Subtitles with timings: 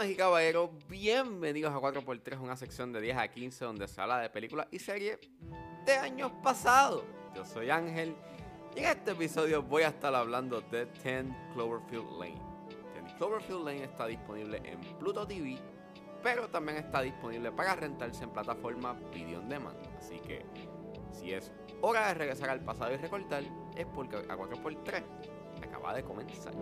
[0.00, 4.18] Damas y caballeros, bienvenidos a 4x3, una sección de 10 a 15 donde se habla
[4.18, 5.18] de películas y series
[5.84, 7.04] de años pasados.
[7.34, 8.16] Yo soy Ángel
[8.74, 12.40] y en este episodio voy a estar hablando de 10 Cloverfield Lane.
[12.94, 15.58] 10 Cloverfield Lane está disponible en Pluto TV,
[16.22, 19.76] pero también está disponible para rentarse en plataforma Video on Demand.
[19.98, 20.46] Así que
[21.12, 23.42] si es hora de regresar al pasado y recortar,
[23.76, 25.02] es porque a 4x3
[25.62, 26.54] acaba de comenzar.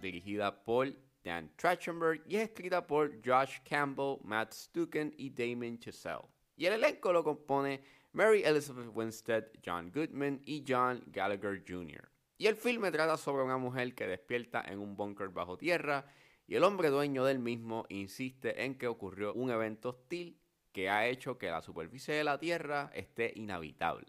[0.00, 0.92] Dirigida por
[1.24, 6.28] Dan Trachtenberg y es escrita por Josh Campbell, Matt Stucken y Damon Chazelle.
[6.56, 7.82] Y el elenco lo compone
[8.12, 12.08] Mary Elizabeth Winstead, John Goodman y John Gallagher Jr.
[12.38, 16.06] Y el filme trata sobre una mujer que despierta en un búnker bajo tierra
[16.46, 20.38] y el hombre dueño del mismo insiste en que ocurrió un evento hostil
[20.72, 24.06] que ha hecho que la superficie de la tierra esté inhabitable.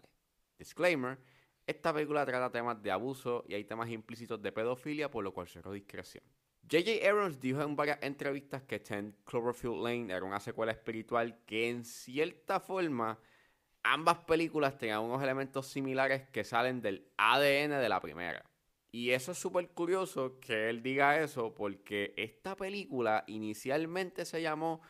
[0.58, 1.18] Disclaimer,
[1.66, 5.48] esta película trata temas de abuso y hay temas implícitos de pedofilia, por lo cual
[5.48, 6.22] cerró discreción.
[6.70, 7.08] J.J.
[7.08, 11.84] Abrams dijo en varias entrevistas que 10 Cloverfield Lane era una secuela espiritual que en
[11.84, 13.18] cierta forma
[13.84, 18.44] ambas películas tenían unos elementos similares que salen del ADN de la primera.
[18.90, 24.80] Y eso es súper curioso que él diga eso porque esta película inicialmente se llamó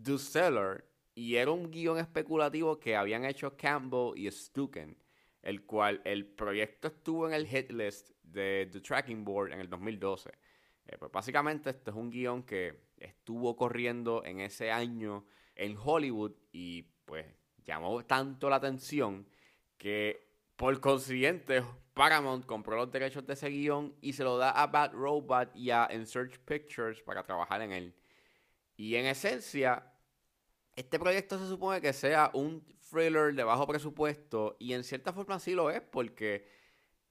[0.00, 4.96] The Cellar y era un guion especulativo que habían hecho Campbell y Stucken,
[5.46, 9.70] el cual el proyecto estuvo en el hit list de The Tracking Board en el
[9.70, 10.28] 2012.
[10.88, 16.32] Eh, pues básicamente este es un guion que estuvo corriendo en ese año en Hollywood
[16.50, 17.26] y pues
[17.64, 19.28] llamó tanto la atención
[19.78, 21.62] que por consiguiente
[21.94, 25.70] Paramount compró los derechos de ese guion y se lo da a Bad Robot y
[25.70, 27.94] a Search Pictures para trabajar en él.
[28.76, 29.92] Y en esencia,
[30.74, 35.38] este proyecto se supone que sea un thriller de bajo presupuesto y en cierta forma
[35.38, 36.48] sí lo es porque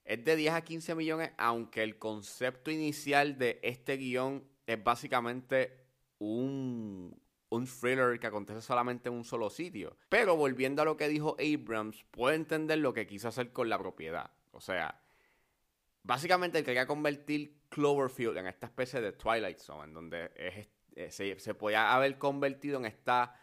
[0.03, 5.85] es de 10 a 15 millones, aunque el concepto inicial de este guion es básicamente
[6.19, 7.19] un,
[7.49, 9.97] un thriller que acontece solamente en un solo sitio.
[10.09, 13.77] Pero volviendo a lo que dijo Abrams, puedo entender lo que quiso hacer con la
[13.79, 14.29] propiedad.
[14.51, 15.01] O sea,
[16.03, 21.37] básicamente quería convertir Cloverfield en esta especie de Twilight Zone, en donde es- eh, se,
[21.39, 23.35] se podía haber convertido en esta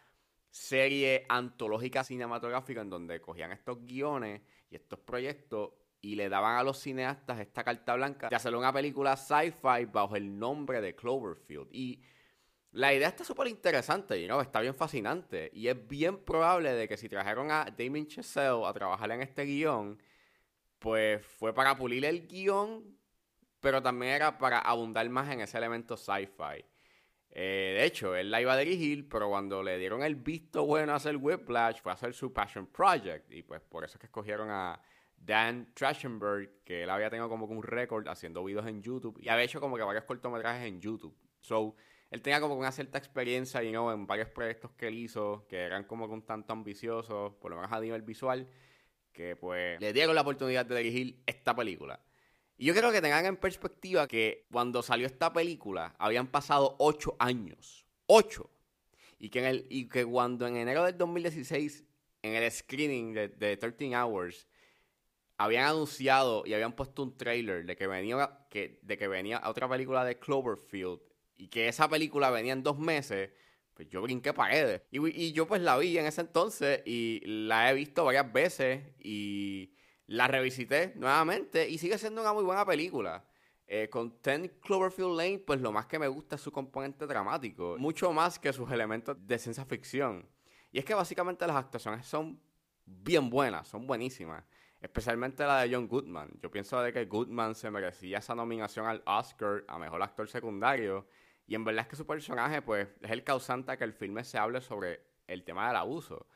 [0.53, 6.63] serie antológica cinematográfica en donde cogían estos guiones y estos proyectos y le daban a
[6.63, 11.69] los cineastas esta carta blanca de hacer una película sci-fi bajo el nombre de Cloverfield.
[11.71, 12.03] Y
[12.71, 15.49] la idea está súper interesante, you know, está bien fascinante.
[15.53, 19.45] Y es bien probable de que si trajeron a Damien Chazelle a trabajar en este
[19.45, 19.99] guion,
[20.77, 22.95] pues fue para pulir el guion,
[23.59, 26.63] pero también era para abundar más en ese elemento sci-fi.
[27.35, 30.93] Eh, de hecho, él la iba a dirigir, pero cuando le dieron el visto bueno
[30.93, 33.31] a hacer Whiplash, fue a hacer su Passion Project.
[33.31, 34.79] Y pues por eso es que escogieron a
[35.17, 39.29] Dan Trachtenberg, que él había tenido como que un récord haciendo videos en YouTube y
[39.29, 41.15] había hecho como que varios cortometrajes en YouTube.
[41.39, 41.75] So,
[42.11, 45.47] él tenía como que una cierta experiencia, you know, en varios proyectos que él hizo,
[45.47, 48.47] que eran como que un tanto ambiciosos, por lo menos a nivel visual,
[49.11, 51.99] que pues le dieron la oportunidad de dirigir esta película.
[52.63, 57.17] Y yo creo que tengan en perspectiva que cuando salió esta película habían pasado ocho
[57.19, 57.85] años.
[58.05, 58.49] ¡Ocho!
[59.19, 61.83] Y que, en el, y que cuando en enero del 2016,
[62.21, 64.47] en el screening de, de 13 Hours,
[65.35, 69.67] habían anunciado y habían puesto un trailer de que venía, que, de que venía otra
[69.67, 71.01] película de Cloverfield
[71.35, 73.31] y que esa película venía en dos meses,
[73.73, 74.83] pues yo brinqué paredes.
[74.89, 78.85] Y, y yo pues la vi en ese entonces y la he visto varias veces
[79.01, 79.73] y
[80.07, 83.25] la revisité nuevamente y sigue siendo una muy buena película.
[83.65, 87.77] Eh, con 10 Cloverfield Lane, pues lo más que me gusta es su componente dramático,
[87.79, 90.27] mucho más que sus elementos de ciencia ficción.
[90.71, 92.39] Y es que básicamente las actuaciones son
[92.85, 94.43] bien buenas, son buenísimas.
[94.81, 96.29] Especialmente la de John Goodman.
[96.41, 101.07] Yo pienso de que Goodman se merecía esa nominación al Oscar a Mejor Actor Secundario.
[101.47, 104.25] Y en verdad es que su personaje, pues, es el causante a que el filme
[104.25, 106.27] se hable sobre el tema del abuso.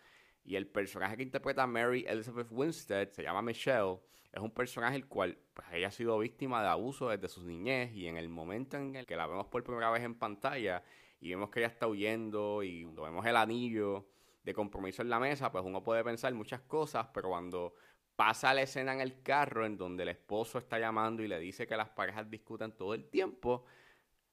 [0.47, 3.99] Y el personaje que interpreta Mary Elizabeth Winstead, se llama Michelle,
[4.31, 7.93] es un personaje el cual, pues, ella ha sido víctima de abuso desde su niñez.
[7.93, 10.83] Y en el momento en el que la vemos por primera vez en pantalla
[11.19, 14.07] y vemos que ella está huyendo y cuando vemos el anillo
[14.41, 17.73] de compromiso en la mesa, pues uno puede pensar muchas cosas, pero cuando
[18.15, 21.67] pasa la escena en el carro en donde el esposo está llamando y le dice
[21.67, 23.65] que las parejas discuten todo el tiempo,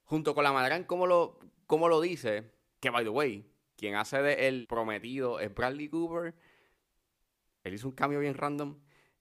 [0.04, 3.96] junto con la manera en cómo lo, cómo lo dice, que by the way, quien
[3.96, 6.34] hace de el prometido es Bradley Cooper,
[7.64, 8.78] él hizo un cambio bien random,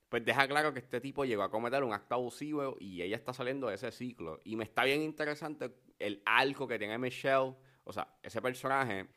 [0.09, 3.33] pues deja claro que este tipo llegó a cometer un acto abusivo y ella está
[3.33, 4.41] saliendo de ese ciclo.
[4.43, 9.07] Y me está bien interesante el arco que tiene Michelle, o sea, ese personaje,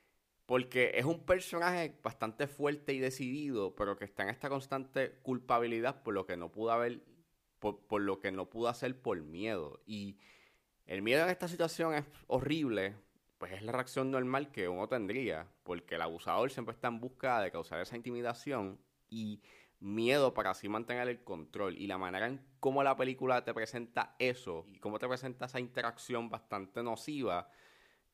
[0.47, 6.03] porque es un personaje bastante fuerte y decidido, pero que está en esta constante culpabilidad
[6.03, 7.03] por lo que no pudo haber,
[7.59, 9.83] por, por lo que no pudo hacer por miedo.
[9.85, 10.19] Y
[10.87, 12.95] el miedo en esta situación es horrible,
[13.39, 17.41] pues es la reacción normal que uno tendría, porque el abusador siempre está en busca
[17.41, 18.79] de causar esa intimidación
[19.09, 19.43] y
[19.81, 21.77] miedo para así mantener el control.
[21.77, 25.61] Y la manera en cómo la película te presenta eso y cómo te presenta esa
[25.61, 27.51] interacción bastante nociva,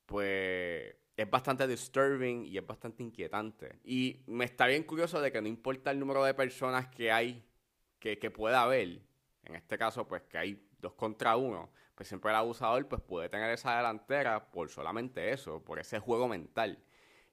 [0.06, 3.78] pues es bastante disturbing y es bastante inquietante.
[3.84, 7.44] Y me está bien curioso de que no importa el número de personas que hay,
[7.98, 9.02] que, que pueda haber,
[9.44, 13.28] en este caso, pues que hay dos contra uno, pues siempre el abusador pues puede
[13.28, 16.84] tener esa delantera por solamente eso, por ese juego mental.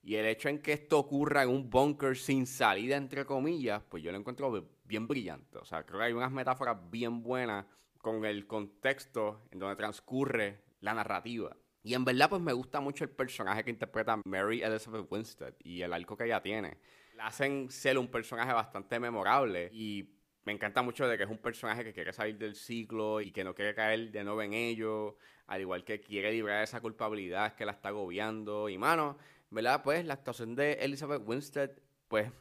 [0.01, 4.01] Y el hecho en que esto ocurra en un bunker sin salida, entre comillas, pues
[4.01, 5.57] yo lo encuentro bien brillante.
[5.57, 7.65] O sea, creo que hay unas metáforas bien buenas
[7.97, 11.55] con el contexto en donde transcurre la narrativa.
[11.83, 15.81] Y en verdad, pues me gusta mucho el personaje que interpreta Mary Elizabeth Winstead y
[15.81, 16.77] el arco que ella tiene.
[17.15, 20.18] La hacen ser un personaje bastante memorable y
[20.49, 23.43] me encanta mucho de que es un personaje que quiere salir del ciclo y que
[23.43, 25.15] no quiere caer de nuevo en ello,
[25.45, 28.67] al igual que quiere librar esa culpabilidad que la está agobiando.
[28.67, 29.15] Y mano,
[29.51, 29.83] ¿verdad?
[29.83, 31.69] Pues la actuación de Elizabeth Winstead,
[32.07, 32.31] pues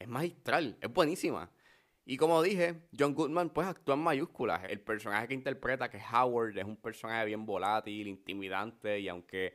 [0.00, 1.52] es magistral, es buenísima.
[2.04, 4.64] Y como dije, John Goodman pues actúa en mayúsculas.
[4.68, 9.54] El personaje que interpreta, que es Howard, es un personaje bien volátil, intimidante, y aunque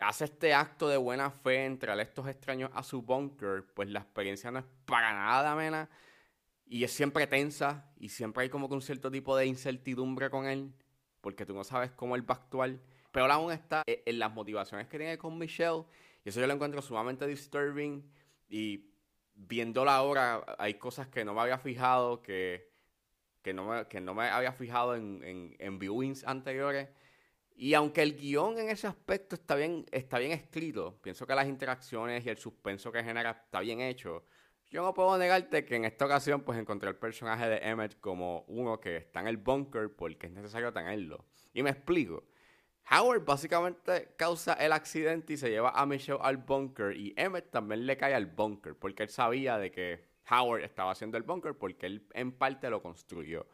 [0.00, 4.50] hace este acto de buena fe entre estos extraños a su bunker, pues la experiencia
[4.50, 5.88] no es para nada amena
[6.72, 10.46] y es siempre tensa y siempre hay como que un cierto tipo de incertidumbre con
[10.46, 10.72] él,
[11.20, 12.78] porque tú no sabes cómo él va a actuar.
[13.10, 15.84] Pero aún está en las motivaciones que tiene con Michelle,
[16.24, 18.10] y eso yo lo encuentro sumamente disturbing
[18.48, 18.86] y
[19.34, 22.70] viéndola ahora, hay cosas que no me había fijado, que,
[23.42, 26.88] que, no, me, que no me había fijado en, en, en viewings anteriores.
[27.54, 31.48] Y aunque el guion en ese aspecto está bien, está bien escrito, pienso que las
[31.48, 34.24] interacciones y el suspenso que genera está bien hecho.
[34.72, 38.46] Yo no puedo negarte que en esta ocasión pues encontré el personaje de Emmett como
[38.48, 41.26] uno que está en el bunker porque es necesario tenerlo.
[41.52, 42.24] Y me explico.
[42.90, 47.84] Howard básicamente causa el accidente y se lleva a Michelle al bunker y Emmett también
[47.84, 51.84] le cae al bunker porque él sabía de que Howard estaba haciendo el bunker porque
[51.84, 53.46] él en parte lo construyó.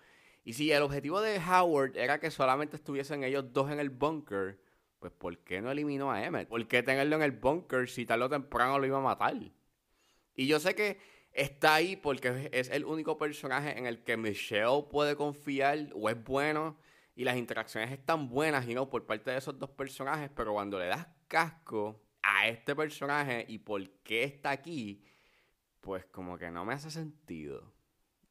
[0.45, 4.61] Y si el objetivo de Howard era que solamente estuviesen ellos dos en el bunker,
[5.01, 6.47] pues ¿por qué no eliminó a Emmett?
[6.47, 9.35] ¿Por qué tenerlo en el bunker si tarde o temprano lo iba a matar?
[10.39, 11.01] Y yo sé que
[11.33, 16.23] está ahí porque es el único personaje en el que Michelle puede confiar o es
[16.23, 16.79] bueno
[17.17, 20.79] y las interacciones están buenas y no por parte de esos dos personajes, pero cuando
[20.79, 25.03] le das casco a este personaje y por qué está aquí,
[25.81, 27.75] pues como que no me hace sentido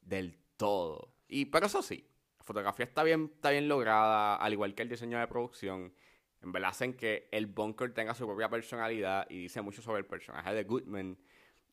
[0.00, 1.12] del todo.
[1.28, 2.08] Y pero eso sí,
[2.38, 5.92] la fotografía está bien, está bien lograda, al igual que el diseño de producción.
[6.40, 10.06] En verdad hacen que el bunker tenga su propia personalidad y dice mucho sobre el
[10.06, 11.18] personaje de Goodman.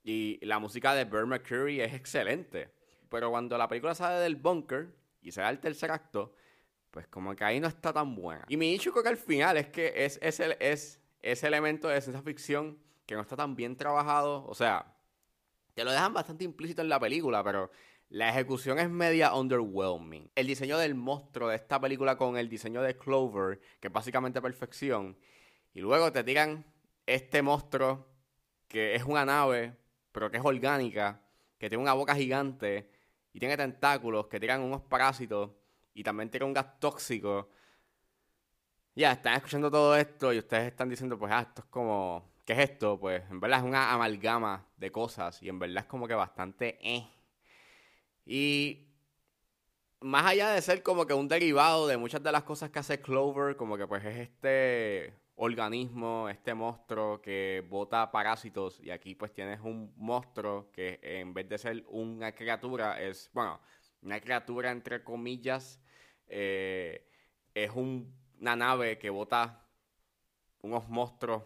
[0.07, 2.69] Y la música de Burt McCurry es excelente.
[3.09, 4.87] Pero cuando la película sale del bunker
[5.23, 6.35] y se da el tercer acto,
[6.91, 8.45] pues como que ahí no está tan buena.
[8.47, 11.99] Y mi issue creo que al final es que es, es, es ese elemento de
[11.99, 14.45] ciencia ficción que no está tan bien trabajado.
[14.45, 14.95] O sea,
[15.73, 17.71] te lo dejan bastante implícito en la película, pero
[18.09, 20.29] la ejecución es media underwhelming.
[20.35, 24.39] El diseño del monstruo de esta película con el diseño de Clover, que es básicamente
[24.39, 25.17] perfección.
[25.73, 26.63] Y luego te tiran
[27.07, 28.07] este monstruo
[28.67, 29.75] que es una nave,
[30.15, 31.21] pero que es orgánica,
[31.57, 32.89] que tiene una boca gigante
[33.33, 35.51] y tiene tentáculos que tiran unos parásitos
[35.93, 37.49] y también tiene un gas tóxico.
[38.95, 42.53] Ya, están escuchando todo esto y ustedes están diciendo, pues, ah, esto es como, ¿qué
[42.53, 42.97] es esto?
[42.97, 46.79] Pues, en verdad es una amalgama de cosas y en verdad es como que bastante,
[46.81, 47.05] eh.
[48.25, 48.87] Y
[49.99, 53.01] más allá de ser como que un derivado de muchas de las cosas que hace
[53.01, 59.33] Clover, como que pues es este organismo, este monstruo que bota parásitos y aquí pues
[59.33, 63.61] tienes un monstruo que en vez de ser una criatura es, bueno,
[64.01, 65.81] una criatura entre comillas,
[66.27, 67.07] eh,
[67.53, 69.65] es una nave que bota
[70.61, 71.43] unos monstruos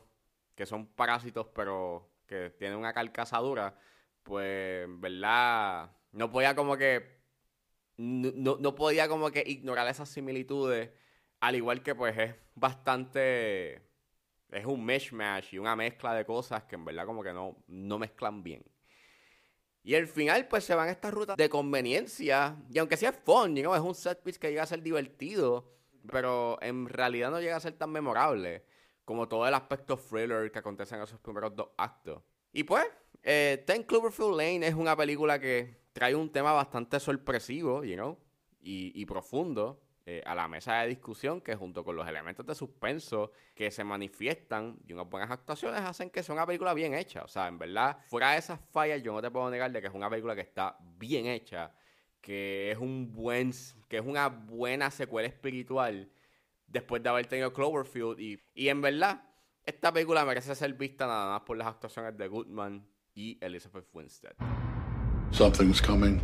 [0.56, 3.78] que son parásitos pero que tienen una carcasa dura,
[4.24, 5.92] pues, ¿verdad?
[6.12, 7.20] No podía como que,
[7.98, 10.92] no, no podía como que ignorar esas similitudes,
[11.40, 13.89] al igual que pues es bastante,
[14.52, 18.00] es un mishmash y una mezcla de cosas que en verdad como que no, no
[18.00, 18.64] mezclan bien.
[19.84, 22.58] Y al final, pues se van a esta ruta de conveniencia.
[22.70, 25.72] Y aunque sea fun, you know, es un set piece que llega a ser divertido,
[26.12, 28.66] pero en realidad no llega a ser tan memorable
[29.06, 32.22] como todo el aspecto thriller que acontece en esos primeros dos actos.
[32.52, 32.86] Y pues,
[33.24, 38.20] eh, Ten Cloverfield Lane es una película que trae un tema bastante sorpresivo, you know,
[38.62, 42.56] y, y profundo eh, a la mesa de discusión que junto con los elementos de
[42.56, 47.22] suspenso que se manifiestan y unas buenas actuaciones hacen que sea una película bien hecha.
[47.22, 49.86] O sea, en verdad, fuera de esas fallas, yo no te puedo negar de que
[49.86, 51.76] es una película que está bien hecha,
[52.22, 53.52] que es un buen,
[53.88, 56.12] que es una buena secuela espiritual
[56.66, 59.22] después de haber tenido Cloverfield y, y en verdad,
[59.64, 64.34] esta película merece ser vista nada más por las actuaciones de Goodman y Elizabeth Winstead.
[65.30, 66.20] Something's coming.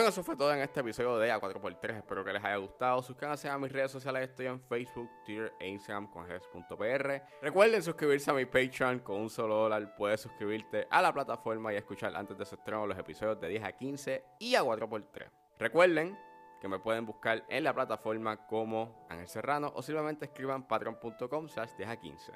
[0.00, 1.98] Bueno, eso fue todo en este episodio de A4x3.
[1.98, 3.02] Espero que les haya gustado.
[3.02, 4.30] Suscríbanse a mis redes sociales.
[4.30, 7.22] Estoy en Facebook, Twitter e Instagram con gs.pr.
[7.42, 9.94] Recuerden suscribirse a mi Patreon con un solo dólar.
[9.96, 13.62] Puedes suscribirte a la plataforma y escuchar antes de su estreno los episodios de 10
[13.62, 15.28] a 15 y a 4x3.
[15.58, 16.18] Recuerden
[16.62, 21.72] que me pueden buscar en la plataforma como Ángel Serrano o simplemente escriban patreon.com slash
[21.76, 22.32] 10 a 15.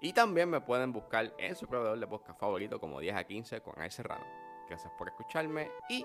[0.00, 3.60] Y también me pueden buscar en su proveedor de podcast favorito como 10 a 15
[3.60, 4.24] con Ángel Serrano.
[4.68, 6.04] Gracias por escucharme y